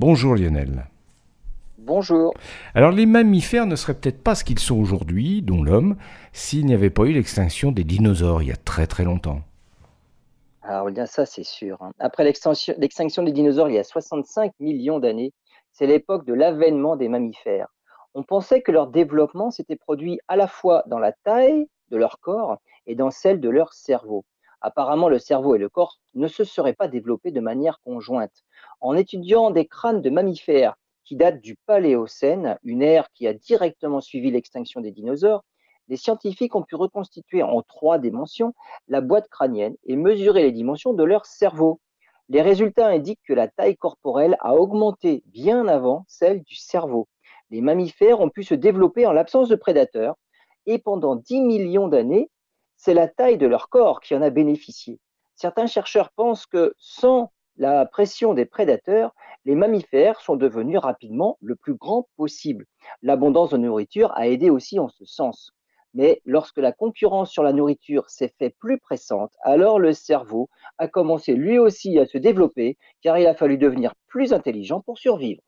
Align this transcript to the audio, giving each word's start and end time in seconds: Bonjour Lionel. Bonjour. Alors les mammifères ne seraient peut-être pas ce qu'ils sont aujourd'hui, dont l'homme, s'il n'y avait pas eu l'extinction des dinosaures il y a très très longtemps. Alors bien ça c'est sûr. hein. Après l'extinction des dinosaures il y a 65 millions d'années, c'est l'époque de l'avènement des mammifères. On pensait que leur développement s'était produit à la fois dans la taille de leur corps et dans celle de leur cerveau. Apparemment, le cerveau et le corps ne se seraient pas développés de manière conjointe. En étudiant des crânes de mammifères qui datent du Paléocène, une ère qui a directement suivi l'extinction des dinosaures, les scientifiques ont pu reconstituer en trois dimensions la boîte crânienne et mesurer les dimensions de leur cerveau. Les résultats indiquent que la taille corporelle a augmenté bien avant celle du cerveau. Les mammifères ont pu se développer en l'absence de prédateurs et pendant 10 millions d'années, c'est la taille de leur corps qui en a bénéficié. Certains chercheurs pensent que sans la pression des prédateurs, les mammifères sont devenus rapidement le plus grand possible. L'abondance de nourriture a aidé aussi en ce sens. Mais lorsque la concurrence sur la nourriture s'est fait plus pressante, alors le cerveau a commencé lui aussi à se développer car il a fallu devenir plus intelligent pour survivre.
Bonjour 0.00 0.36
Lionel. 0.36 0.86
Bonjour. 1.76 2.32
Alors 2.76 2.92
les 2.92 3.04
mammifères 3.04 3.66
ne 3.66 3.74
seraient 3.74 3.94
peut-être 3.94 4.22
pas 4.22 4.36
ce 4.36 4.44
qu'ils 4.44 4.60
sont 4.60 4.78
aujourd'hui, 4.78 5.42
dont 5.42 5.60
l'homme, 5.60 5.96
s'il 6.32 6.66
n'y 6.66 6.74
avait 6.74 6.88
pas 6.88 7.02
eu 7.02 7.12
l'extinction 7.12 7.72
des 7.72 7.82
dinosaures 7.82 8.40
il 8.40 8.46
y 8.50 8.52
a 8.52 8.56
très 8.56 8.86
très 8.86 9.02
longtemps. 9.02 9.40
Alors 10.62 10.88
bien 10.92 11.06
ça 11.06 11.26
c'est 11.26 11.42
sûr. 11.42 11.82
hein. 11.82 11.90
Après 11.98 12.22
l'extinction 12.22 13.24
des 13.24 13.32
dinosaures 13.32 13.70
il 13.70 13.74
y 13.74 13.78
a 13.78 13.82
65 13.82 14.52
millions 14.60 15.00
d'années, 15.00 15.32
c'est 15.72 15.88
l'époque 15.88 16.24
de 16.26 16.32
l'avènement 16.32 16.94
des 16.94 17.08
mammifères. 17.08 17.66
On 18.14 18.22
pensait 18.22 18.62
que 18.62 18.70
leur 18.70 18.86
développement 18.86 19.50
s'était 19.50 19.74
produit 19.74 20.20
à 20.28 20.36
la 20.36 20.46
fois 20.46 20.84
dans 20.86 21.00
la 21.00 21.10
taille 21.10 21.66
de 21.90 21.96
leur 21.96 22.20
corps 22.20 22.58
et 22.86 22.94
dans 22.94 23.10
celle 23.10 23.40
de 23.40 23.48
leur 23.48 23.72
cerveau. 23.72 24.24
Apparemment, 24.60 25.08
le 25.08 25.18
cerveau 25.18 25.56
et 25.56 25.58
le 25.58 25.68
corps 25.68 25.98
ne 26.18 26.28
se 26.28 26.44
seraient 26.44 26.74
pas 26.74 26.88
développés 26.88 27.30
de 27.30 27.40
manière 27.40 27.80
conjointe. 27.84 28.44
En 28.80 28.96
étudiant 28.96 29.50
des 29.50 29.66
crânes 29.66 30.02
de 30.02 30.10
mammifères 30.10 30.76
qui 31.04 31.16
datent 31.16 31.40
du 31.40 31.56
Paléocène, 31.66 32.58
une 32.64 32.82
ère 32.82 33.10
qui 33.12 33.26
a 33.26 33.32
directement 33.32 34.00
suivi 34.00 34.30
l'extinction 34.30 34.80
des 34.80 34.92
dinosaures, 34.92 35.44
les 35.88 35.96
scientifiques 35.96 36.54
ont 36.54 36.62
pu 36.62 36.76
reconstituer 36.76 37.42
en 37.42 37.62
trois 37.62 37.98
dimensions 37.98 38.54
la 38.88 39.00
boîte 39.00 39.28
crânienne 39.28 39.74
et 39.84 39.96
mesurer 39.96 40.42
les 40.42 40.52
dimensions 40.52 40.92
de 40.92 41.02
leur 41.02 41.24
cerveau. 41.24 41.80
Les 42.28 42.42
résultats 42.42 42.88
indiquent 42.88 43.22
que 43.26 43.32
la 43.32 43.48
taille 43.48 43.76
corporelle 43.76 44.36
a 44.40 44.54
augmenté 44.54 45.22
bien 45.26 45.66
avant 45.66 46.04
celle 46.06 46.42
du 46.42 46.56
cerveau. 46.56 47.08
Les 47.50 47.62
mammifères 47.62 48.20
ont 48.20 48.28
pu 48.28 48.42
se 48.42 48.54
développer 48.54 49.06
en 49.06 49.12
l'absence 49.12 49.48
de 49.48 49.56
prédateurs 49.56 50.16
et 50.66 50.78
pendant 50.78 51.16
10 51.16 51.40
millions 51.40 51.88
d'années, 51.88 52.30
c'est 52.76 52.92
la 52.92 53.08
taille 53.08 53.38
de 53.38 53.46
leur 53.46 53.70
corps 53.70 54.00
qui 54.00 54.14
en 54.14 54.20
a 54.20 54.28
bénéficié. 54.28 55.00
Certains 55.40 55.68
chercheurs 55.68 56.10
pensent 56.10 56.46
que 56.46 56.74
sans 56.78 57.30
la 57.58 57.86
pression 57.86 58.34
des 58.34 58.44
prédateurs, 58.44 59.14
les 59.44 59.54
mammifères 59.54 60.20
sont 60.20 60.34
devenus 60.34 60.80
rapidement 60.80 61.38
le 61.40 61.54
plus 61.54 61.74
grand 61.74 62.08
possible. 62.16 62.66
L'abondance 63.02 63.50
de 63.50 63.56
nourriture 63.56 64.10
a 64.16 64.26
aidé 64.26 64.50
aussi 64.50 64.80
en 64.80 64.88
ce 64.88 65.04
sens. 65.04 65.52
Mais 65.94 66.20
lorsque 66.24 66.58
la 66.58 66.72
concurrence 66.72 67.30
sur 67.30 67.44
la 67.44 67.52
nourriture 67.52 68.10
s'est 68.10 68.34
fait 68.36 68.50
plus 68.58 68.80
pressante, 68.80 69.32
alors 69.42 69.78
le 69.78 69.92
cerveau 69.92 70.50
a 70.76 70.88
commencé 70.88 71.34
lui 71.34 71.60
aussi 71.60 72.00
à 72.00 72.06
se 72.06 72.18
développer 72.18 72.76
car 73.00 73.16
il 73.16 73.28
a 73.28 73.34
fallu 73.36 73.58
devenir 73.58 73.94
plus 74.08 74.32
intelligent 74.32 74.80
pour 74.80 74.98
survivre. 74.98 75.42